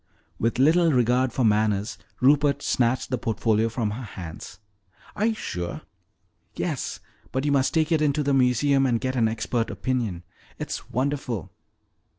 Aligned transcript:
With 0.39 0.57
little 0.57 0.91
regard 0.91 1.31
for 1.31 1.43
manners, 1.45 1.99
Rupert 2.21 2.63
snatched 2.63 3.11
the 3.11 3.19
portfolio 3.19 3.69
from 3.69 3.91
her 3.91 4.01
hands. 4.01 4.57
"Are 5.15 5.27
you 5.27 5.35
sure?" 5.35 5.81
"Yes. 6.55 7.01
But 7.31 7.45
you 7.45 7.51
must 7.51 7.71
take 7.71 7.91
it 7.91 8.01
in 8.01 8.11
to 8.13 8.23
the 8.23 8.33
museum 8.33 8.87
and 8.87 8.99
get 8.99 9.15
an 9.15 9.27
expert 9.27 9.69
opinion. 9.69 10.23
It's 10.57 10.89
wonderful!" 10.89 11.51